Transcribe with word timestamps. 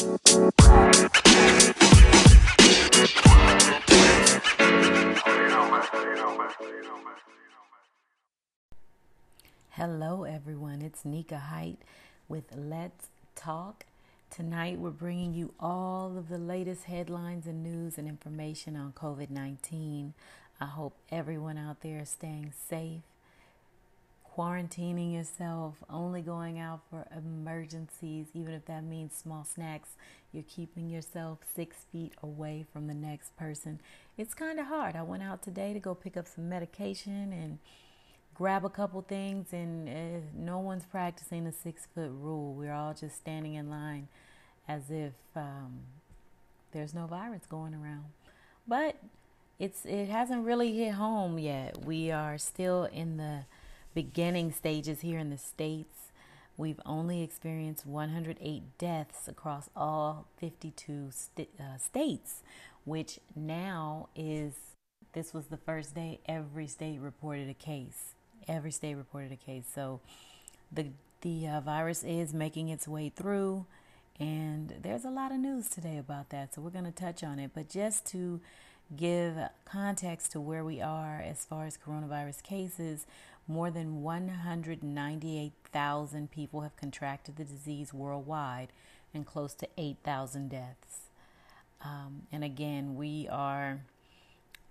Hello, 0.00 0.16
everyone. 10.24 10.80
It's 10.80 11.04
Nika 11.04 11.36
Height 11.36 11.76
with 12.30 12.44
Let's 12.56 13.08
Talk. 13.36 13.84
Tonight, 14.30 14.78
we're 14.78 14.88
bringing 14.88 15.34
you 15.34 15.52
all 15.60 16.16
of 16.16 16.30
the 16.30 16.38
latest 16.38 16.84
headlines 16.84 17.46
and 17.46 17.62
news 17.62 17.98
and 17.98 18.08
information 18.08 18.76
on 18.76 18.92
COVID 18.92 19.28
19. 19.28 20.14
I 20.62 20.64
hope 20.64 20.94
everyone 21.10 21.58
out 21.58 21.82
there 21.82 21.98
is 21.98 22.08
staying 22.08 22.54
safe, 22.70 23.02
quarantining 24.40 25.12
yourself, 25.12 25.74
only 25.90 26.22
going 26.22 26.58
out 26.58 26.80
for 26.88 27.06
emergencies, 27.14 28.28
even 28.32 28.54
if 28.54 28.64
that 28.64 28.82
means 28.82 29.12
small 29.14 29.44
snacks. 29.44 29.90
You're 30.32 30.44
keeping 30.44 30.88
yourself 30.88 31.40
six 31.54 31.84
feet 31.92 32.14
away 32.22 32.64
from 32.72 32.86
the 32.86 32.94
next 32.94 33.36
person. 33.36 33.80
It's 34.16 34.32
kind 34.32 34.58
of 34.58 34.66
hard. 34.66 34.96
I 34.96 35.02
went 35.02 35.22
out 35.22 35.42
today 35.42 35.74
to 35.74 35.78
go 35.78 35.94
pick 35.94 36.16
up 36.16 36.26
some 36.26 36.48
medication 36.48 37.34
and 37.34 37.58
grab 38.34 38.64
a 38.64 38.70
couple 38.70 39.02
things, 39.02 39.52
and 39.52 39.86
uh, 39.86 40.20
no 40.34 40.58
one's 40.58 40.86
practicing 40.86 41.44
the 41.44 41.52
six 41.52 41.86
foot 41.94 42.10
rule. 42.10 42.54
We're 42.54 42.72
all 42.72 42.94
just 42.94 43.16
standing 43.16 43.54
in 43.54 43.68
line 43.68 44.08
as 44.66 44.84
if 44.88 45.12
um, 45.36 45.80
there's 46.72 46.94
no 46.94 47.06
virus 47.06 47.42
going 47.46 47.74
around. 47.74 48.06
But 48.66 48.96
it's 49.58 49.84
it 49.84 50.08
hasn't 50.08 50.46
really 50.46 50.74
hit 50.74 50.94
home 50.94 51.38
yet. 51.38 51.84
We 51.84 52.10
are 52.10 52.38
still 52.38 52.84
in 52.84 53.18
the 53.18 53.44
beginning 53.94 54.52
stages 54.52 55.00
here 55.00 55.18
in 55.18 55.30
the 55.30 55.38
states. 55.38 56.12
We've 56.56 56.80
only 56.84 57.22
experienced 57.22 57.86
108 57.86 58.78
deaths 58.78 59.28
across 59.28 59.70
all 59.74 60.26
52 60.38 61.10
st- 61.10 61.48
uh, 61.58 61.78
states, 61.78 62.42
which 62.84 63.18
now 63.34 64.08
is 64.14 64.54
this 65.12 65.32
was 65.32 65.46
the 65.46 65.56
first 65.56 65.94
day 65.94 66.20
every 66.26 66.66
state 66.66 67.00
reported 67.00 67.48
a 67.48 67.54
case 67.54 68.14
every 68.48 68.70
state 68.70 68.94
reported 68.94 69.32
a 69.32 69.36
case. 69.36 69.64
So 69.72 70.00
the 70.72 70.88
the 71.22 71.46
uh, 71.46 71.60
virus 71.60 72.02
is 72.02 72.32
making 72.32 72.70
its 72.70 72.88
way 72.88 73.10
through, 73.10 73.66
and 74.18 74.74
there's 74.82 75.04
a 75.04 75.10
lot 75.10 75.32
of 75.32 75.38
news 75.38 75.68
today 75.68 75.98
about 75.98 76.30
that. 76.30 76.54
So 76.54 76.62
we're 76.62 76.70
going 76.70 76.86
to 76.86 76.92
touch 76.92 77.22
on 77.22 77.38
it. 77.38 77.50
But 77.54 77.68
just 77.68 78.06
to 78.12 78.40
give 78.96 79.34
context 79.64 80.32
to 80.32 80.40
where 80.40 80.64
we 80.64 80.80
are 80.80 81.20
as 81.20 81.44
far 81.44 81.66
as 81.66 81.76
coronavirus 81.76 82.42
cases, 82.42 83.06
more 83.50 83.70
than 83.70 84.02
198,000 84.02 86.30
people 86.30 86.60
have 86.60 86.76
contracted 86.76 87.36
the 87.36 87.44
disease 87.44 87.92
worldwide, 87.92 88.68
and 89.12 89.26
close 89.26 89.54
to 89.54 89.66
8,000 89.76 90.50
deaths. 90.50 91.08
Um, 91.84 92.22
and 92.30 92.44
again, 92.44 92.94
we 92.94 93.26
are 93.28 93.80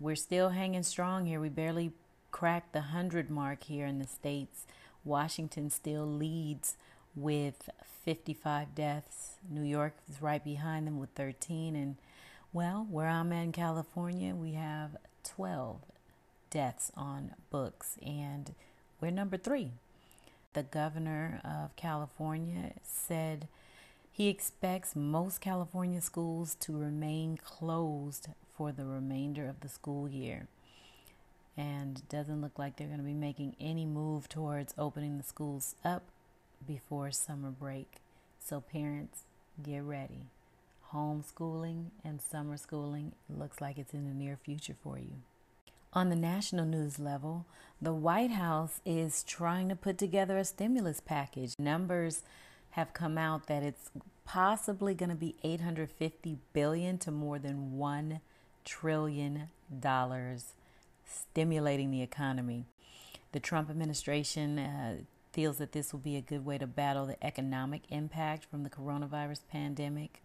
we're 0.00 0.14
still 0.14 0.50
hanging 0.50 0.84
strong 0.84 1.26
here. 1.26 1.40
We 1.40 1.48
barely 1.48 1.90
cracked 2.30 2.72
the 2.72 2.78
100 2.80 3.30
mark 3.30 3.64
here 3.64 3.84
in 3.84 3.98
the 3.98 4.06
States. 4.06 4.64
Washington 5.04 5.70
still 5.70 6.06
leads 6.06 6.76
with 7.16 7.68
55 8.04 8.76
deaths. 8.76 9.38
New 9.50 9.64
York 9.64 9.94
is 10.08 10.22
right 10.22 10.44
behind 10.44 10.86
them 10.86 11.00
with 11.00 11.10
13. 11.16 11.74
And, 11.74 11.96
well, 12.52 12.86
where 12.88 13.08
I'm 13.08 13.32
in 13.32 13.50
California, 13.50 14.36
we 14.36 14.52
have 14.52 14.98
12 15.24 15.80
deaths 16.50 16.90
on 16.96 17.34
books, 17.50 17.96
and 18.04 18.54
we're 19.00 19.10
number 19.10 19.36
three. 19.36 19.72
The 20.54 20.62
governor 20.62 21.40
of 21.44 21.76
California 21.76 22.72
said 22.82 23.48
he 24.10 24.28
expects 24.28 24.96
most 24.96 25.40
California 25.40 26.00
schools 26.00 26.56
to 26.60 26.76
remain 26.76 27.36
closed 27.36 28.28
for 28.56 28.72
the 28.72 28.84
remainder 28.84 29.46
of 29.46 29.60
the 29.60 29.68
school 29.68 30.08
year 30.08 30.48
and 31.56 32.08
doesn't 32.08 32.40
look 32.40 32.58
like 32.58 32.76
they're 32.76 32.86
going 32.86 32.98
to 32.98 33.04
be 33.04 33.14
making 33.14 33.54
any 33.60 33.84
move 33.84 34.28
towards 34.28 34.74
opening 34.76 35.18
the 35.18 35.24
schools 35.24 35.76
up 35.84 36.04
before 36.66 37.10
summer 37.10 37.50
break. 37.50 37.96
So, 38.40 38.60
parents, 38.60 39.22
get 39.62 39.82
ready. 39.82 40.26
Homeschooling 40.92 41.86
and 42.04 42.20
summer 42.20 42.56
schooling 42.56 43.12
looks 43.28 43.60
like 43.60 43.76
it's 43.78 43.92
in 43.92 44.08
the 44.08 44.14
near 44.14 44.36
future 44.36 44.76
for 44.82 44.98
you. 44.98 45.22
On 45.92 46.10
the 46.10 46.16
national 46.16 46.66
news 46.66 46.98
level, 46.98 47.46
the 47.80 47.94
White 47.94 48.32
House 48.32 48.80
is 48.84 49.22
trying 49.22 49.68
to 49.68 49.76
put 49.76 49.96
together 49.96 50.36
a 50.36 50.44
stimulus 50.44 51.00
package. 51.00 51.54
Numbers 51.58 52.22
have 52.70 52.92
come 52.92 53.16
out 53.16 53.46
that 53.46 53.62
it's 53.62 53.90
possibly 54.24 54.94
going 54.94 55.08
to 55.08 55.14
be 55.14 55.36
850 55.42 56.38
billion 56.52 56.98
to 56.98 57.10
more 57.10 57.38
than 57.38 57.78
1 57.78 58.20
trillion 58.64 59.48
dollars 59.80 60.52
stimulating 61.06 61.90
the 61.90 62.02
economy. 62.02 62.66
The 63.32 63.40
Trump 63.40 63.70
administration 63.70 64.58
uh, 64.58 64.96
feels 65.32 65.56
that 65.58 65.72
this 65.72 65.92
will 65.92 66.00
be 66.00 66.16
a 66.16 66.20
good 66.20 66.44
way 66.44 66.58
to 66.58 66.66
battle 66.66 67.06
the 67.06 67.24
economic 67.24 67.82
impact 67.88 68.44
from 68.44 68.62
the 68.62 68.70
coronavirus 68.70 69.40
pandemic. 69.50 70.22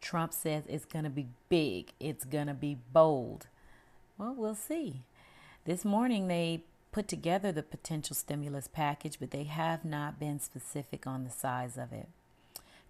Trump 0.00 0.32
says 0.32 0.64
it's 0.68 0.84
going 0.84 1.04
to 1.04 1.10
be 1.10 1.28
big, 1.48 1.92
it's 2.00 2.24
going 2.24 2.48
to 2.48 2.54
be 2.54 2.76
bold. 2.92 3.46
Well, 4.20 4.34
we'll 4.36 4.54
see. 4.54 5.04
This 5.64 5.82
morning 5.82 6.28
they 6.28 6.64
put 6.92 7.08
together 7.08 7.52
the 7.52 7.62
potential 7.62 8.14
stimulus 8.14 8.68
package, 8.70 9.18
but 9.18 9.30
they 9.30 9.44
have 9.44 9.82
not 9.82 10.20
been 10.20 10.38
specific 10.38 11.06
on 11.06 11.24
the 11.24 11.30
size 11.30 11.78
of 11.78 11.90
it. 11.90 12.06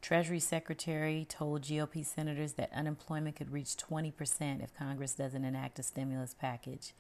Treasury 0.03 0.41
Secretary 0.41 1.25
told 1.29 1.63
GOP 1.63 2.05
senators 2.05 2.55
that 2.55 2.73
unemployment 2.75 3.37
could 3.37 3.53
reach 3.53 3.77
20% 3.77 4.61
if 4.61 4.75
Congress 4.75 5.15
doesn't 5.15 5.45
enact 5.45 5.79
a 5.79 5.85
stimulus 5.85 6.35
package. 6.35 6.95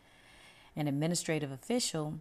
An 0.76 0.86
administrative 0.86 1.50
official 1.50 2.20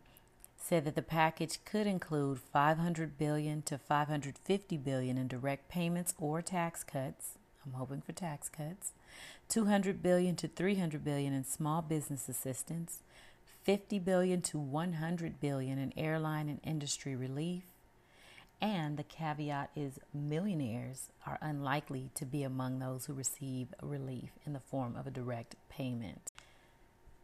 said 0.58 0.86
that 0.86 0.96
the 0.96 1.04
package 1.04 1.60
could 1.64 1.86
include 1.86 2.40
500 2.40 3.20
billion 3.20 3.62
to 3.62 3.78
550 3.78 4.78
billion 4.78 5.16
in 5.20 5.28
direct 5.28 5.70
payments 5.70 6.16
or 6.18 6.42
tax 6.42 6.84
cuts. 6.84 7.38
I'm 7.70 7.80
hoping 7.80 8.02
for 8.02 8.14
tax 8.14 8.50
cuts. 8.50 8.94
200 9.50 10.02
billion 10.02 10.36
to 10.38 10.48
300 10.48 11.04
billion 11.04 11.34
in 11.34 11.44
small 11.44 11.82
business 11.82 12.28
assistance, 12.28 13.02
50 13.64 14.00
billion 14.00 14.42
to 14.44 14.58
100 14.58 15.40
billion 15.40 15.78
in 15.78 15.94
airline 15.96 16.50
and 16.50 16.60
industry 16.64 17.16
relief. 17.16 17.64
And 18.62 18.98
the 18.98 19.04
caveat 19.04 19.70
is 19.76 20.00
millionaires 20.14 21.10
are 21.26 21.38
unlikely 21.42 22.10
to 22.16 22.26
be 22.26 22.44
among 22.44 22.80
those 22.80 23.06
who 23.06 23.14
receive 23.14 23.68
relief 23.82 24.32
in 24.46 24.54
the 24.54 24.60
form 24.60 24.96
of 24.96 25.08
a 25.08 25.12
direct 25.12 25.56
payment. 25.70 26.29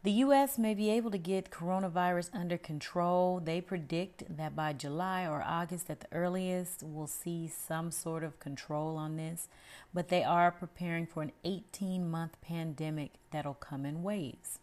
The 0.05 0.21
U.S. 0.21 0.59
may 0.59 0.75
be 0.75 0.91
able 0.91 1.09
to 1.09 1.17
get 1.17 1.49
coronavirus 1.49 2.29
under 2.31 2.59
control. 2.59 3.41
They 3.43 3.59
predict 3.59 4.37
that 4.37 4.55
by 4.55 4.71
July 4.73 5.25
or 5.25 5.41
August 5.43 5.89
at 5.89 6.01
the 6.01 6.07
earliest, 6.11 6.83
we'll 6.83 7.07
see 7.07 7.47
some 7.47 7.89
sort 7.89 8.23
of 8.23 8.39
control 8.39 8.97
on 8.97 9.17
this, 9.17 9.47
but 9.95 10.09
they 10.09 10.23
are 10.23 10.51
preparing 10.51 11.07
for 11.07 11.23
an 11.23 11.31
18 11.43 12.07
month 12.07 12.39
pandemic 12.39 13.13
that'll 13.31 13.55
come 13.55 13.83
in 13.83 14.03
waves, 14.03 14.59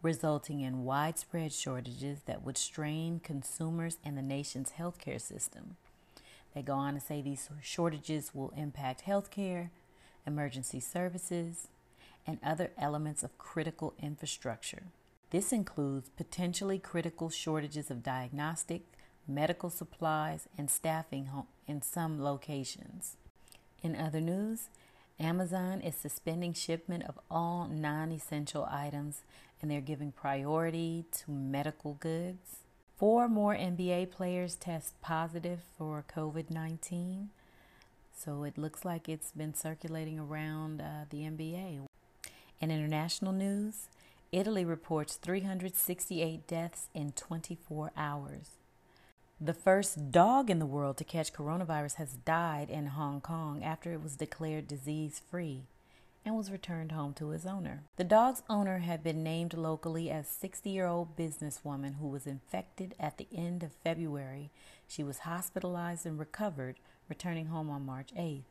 resulting 0.00 0.62
in 0.62 0.86
widespread 0.86 1.52
shortages 1.52 2.20
that 2.24 2.42
would 2.42 2.56
strain 2.56 3.20
consumers 3.22 3.98
and 4.02 4.16
the 4.16 4.22
nation's 4.22 4.72
healthcare 4.78 5.20
system. 5.20 5.76
They 6.54 6.62
go 6.62 6.72
on 6.72 6.94
to 6.94 7.00
say 7.00 7.20
these 7.20 7.50
shortages 7.60 8.30
will 8.32 8.54
impact 8.56 9.04
healthcare, 9.04 9.68
emergency 10.26 10.80
services, 10.80 11.68
and 12.26 12.38
other 12.42 12.70
elements 12.78 13.22
of 13.22 13.38
critical 13.38 13.94
infrastructure. 14.02 14.84
This 15.30 15.52
includes 15.52 16.10
potentially 16.16 16.78
critical 16.78 17.30
shortages 17.30 17.90
of 17.90 18.02
diagnostic, 18.02 18.82
medical 19.28 19.70
supplies, 19.70 20.48
and 20.58 20.68
staffing 20.68 21.30
in 21.66 21.82
some 21.82 22.22
locations. 22.22 23.16
In 23.82 23.94
other 23.94 24.20
news, 24.20 24.68
Amazon 25.20 25.80
is 25.80 25.94
suspending 25.94 26.52
shipment 26.52 27.04
of 27.04 27.18
all 27.30 27.68
non 27.68 28.10
essential 28.10 28.66
items 28.70 29.22
and 29.60 29.70
they're 29.70 29.80
giving 29.80 30.12
priority 30.12 31.04
to 31.12 31.30
medical 31.30 31.94
goods. 31.94 32.60
Four 32.96 33.28
more 33.28 33.54
NBA 33.54 34.10
players 34.10 34.56
test 34.56 35.00
positive 35.00 35.60
for 35.76 36.04
COVID 36.14 36.50
19. 36.50 37.30
So 38.16 38.44
it 38.44 38.58
looks 38.58 38.84
like 38.84 39.08
it's 39.08 39.30
been 39.32 39.54
circulating 39.54 40.18
around 40.18 40.80
uh, 40.80 41.04
the 41.08 41.18
NBA. 41.18 41.89
In 42.60 42.70
international 42.70 43.32
news, 43.32 43.88
Italy 44.32 44.66
reports 44.66 45.16
368 45.16 46.46
deaths 46.46 46.88
in 46.94 47.12
24 47.12 47.90
hours. 47.96 48.50
The 49.40 49.54
first 49.54 50.12
dog 50.12 50.50
in 50.50 50.58
the 50.58 50.66
world 50.66 50.98
to 50.98 51.04
catch 51.04 51.32
coronavirus 51.32 51.94
has 51.94 52.12
died 52.26 52.68
in 52.68 52.88
Hong 52.88 53.22
Kong 53.22 53.64
after 53.64 53.94
it 53.94 54.02
was 54.02 54.16
declared 54.16 54.68
disease 54.68 55.22
free 55.30 55.62
and 56.22 56.36
was 56.36 56.52
returned 56.52 56.92
home 56.92 57.14
to 57.14 57.32
its 57.32 57.46
owner. 57.46 57.84
The 57.96 58.04
dog's 58.04 58.42
owner 58.50 58.80
had 58.80 59.02
been 59.02 59.22
named 59.22 59.54
locally 59.54 60.10
as 60.10 60.28
60 60.28 60.68
year 60.68 60.86
old 60.86 61.16
businesswoman 61.16 61.94
who 61.98 62.08
was 62.08 62.26
infected 62.26 62.94
at 63.00 63.16
the 63.16 63.26
end 63.34 63.62
of 63.62 63.72
February. 63.82 64.50
She 64.86 65.02
was 65.02 65.20
hospitalized 65.20 66.04
and 66.04 66.18
recovered, 66.18 66.76
returning 67.08 67.46
home 67.46 67.70
on 67.70 67.86
March 67.86 68.10
8th. 68.14 68.42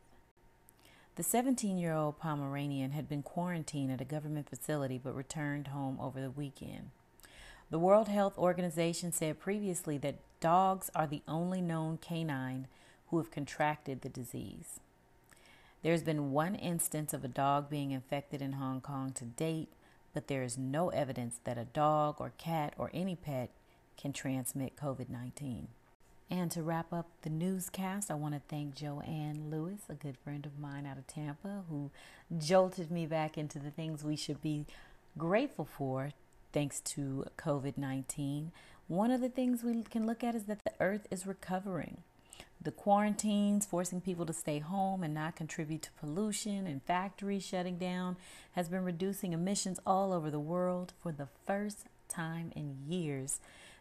The 1.16 1.22
17 1.22 1.76
year 1.76 1.92
old 1.92 2.18
Pomeranian 2.18 2.92
had 2.92 3.08
been 3.08 3.22
quarantined 3.22 3.92
at 3.92 4.00
a 4.00 4.04
government 4.04 4.48
facility 4.48 4.98
but 4.98 5.14
returned 5.14 5.68
home 5.68 5.98
over 6.00 6.20
the 6.20 6.30
weekend. 6.30 6.90
The 7.70 7.78
World 7.78 8.08
Health 8.08 8.38
Organization 8.38 9.12
said 9.12 9.38
previously 9.38 9.98
that 9.98 10.20
dogs 10.40 10.90
are 10.94 11.06
the 11.06 11.22
only 11.28 11.60
known 11.60 11.98
canine 11.98 12.68
who 13.08 13.18
have 13.18 13.30
contracted 13.30 14.00
the 14.00 14.08
disease. 14.08 14.80
There's 15.82 16.02
been 16.02 16.32
one 16.32 16.54
instance 16.54 17.12
of 17.12 17.24
a 17.24 17.28
dog 17.28 17.70
being 17.70 17.90
infected 17.90 18.42
in 18.42 18.52
Hong 18.52 18.80
Kong 18.80 19.12
to 19.12 19.24
date, 19.24 19.68
but 20.12 20.28
there 20.28 20.42
is 20.42 20.58
no 20.58 20.90
evidence 20.90 21.40
that 21.44 21.58
a 21.58 21.64
dog 21.64 22.16
or 22.18 22.32
cat 22.38 22.74
or 22.76 22.90
any 22.92 23.16
pet 23.16 23.50
can 23.96 24.12
transmit 24.12 24.76
COVID 24.76 25.08
19. 25.08 25.68
And 26.30 26.48
to 26.52 26.62
wrap 26.62 26.92
up 26.92 27.08
the 27.22 27.30
newscast, 27.30 28.08
I 28.08 28.14
want 28.14 28.34
to 28.34 28.40
thank 28.48 28.76
Joanne 28.76 29.50
Lewis, 29.50 29.80
a 29.88 29.94
good 29.94 30.16
friend 30.16 30.46
of 30.46 30.60
mine 30.60 30.86
out 30.86 30.96
of 30.96 31.08
Tampa, 31.08 31.64
who 31.68 31.90
jolted 32.38 32.90
me 32.90 33.04
back 33.04 33.36
into 33.36 33.58
the 33.58 33.72
things 33.72 34.04
we 34.04 34.14
should 34.14 34.40
be 34.40 34.64
grateful 35.18 35.64
for 35.64 36.12
thanks 36.52 36.80
to 36.80 37.26
COVID 37.36 37.76
19. 37.76 38.52
One 38.86 39.10
of 39.10 39.20
the 39.20 39.28
things 39.28 39.64
we 39.64 39.82
can 39.82 40.06
look 40.06 40.22
at 40.22 40.36
is 40.36 40.44
that 40.44 40.62
the 40.62 40.72
earth 40.78 41.08
is 41.10 41.26
recovering. 41.26 41.98
The 42.62 42.70
quarantines, 42.70 43.66
forcing 43.66 44.00
people 44.00 44.26
to 44.26 44.32
stay 44.32 44.58
home 44.60 45.02
and 45.02 45.14
not 45.14 45.34
contribute 45.34 45.82
to 45.82 45.92
pollution, 45.98 46.66
and 46.66 46.82
factories 46.82 47.44
shutting 47.44 47.78
down, 47.78 48.16
has 48.52 48.68
been 48.68 48.84
reducing 48.84 49.32
emissions 49.32 49.80
all 49.84 50.12
over 50.12 50.30
the 50.30 50.38
world 50.38 50.92
for 51.02 51.10
the 51.10 51.28
first 51.46 51.86
time 52.08 52.52
in 52.54 52.76
years. 52.86 53.40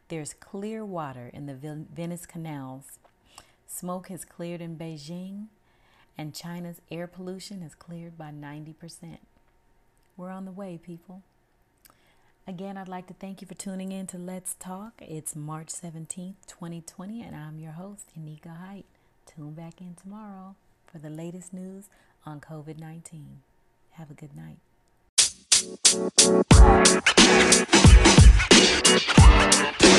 There's 0.09 0.33
clear 0.33 0.83
water 0.83 1.29
in 1.31 1.45
the 1.45 1.53
Venice 1.53 2.25
canals. 2.25 2.97
Smoke 3.67 4.09
has 4.09 4.25
cleared 4.25 4.59
in 4.59 4.75
Beijing, 4.75 5.49
and 6.17 6.33
China's 6.33 6.81
air 6.89 7.05
pollution 7.05 7.61
has 7.61 7.75
cleared 7.75 8.17
by 8.17 8.31
90%. 8.31 9.19
We're 10.17 10.31
on 10.31 10.45
the 10.45 10.51
way, 10.51 10.79
people. 10.83 11.21
Again, 12.47 12.75
I'd 12.75 12.87
like 12.87 13.05
to 13.07 13.13
thank 13.13 13.41
you 13.41 13.47
for 13.47 13.53
tuning 13.53 13.91
in 13.91 14.07
to 14.07 14.17
Let's 14.17 14.55
Talk. 14.55 14.93
It's 14.99 15.35
March 15.35 15.67
17th, 15.67 16.37
2020, 16.47 17.21
and 17.21 17.35
I'm 17.35 17.59
your 17.59 17.73
host, 17.73 18.09
Anika 18.19 18.57
Height. 18.57 18.85
Tune 19.27 19.53
back 19.53 19.79
in 19.79 19.93
tomorrow 19.93 20.55
for 20.91 20.97
the 20.97 21.11
latest 21.11 21.53
news 21.53 21.85
on 22.25 22.41
COVID 22.41 22.79
19. 22.79 23.41
Have 23.91 24.09
a 24.09 24.15
good 24.15 24.31
night. 24.35 24.57
Thank 29.59 29.83
you. 29.83 29.89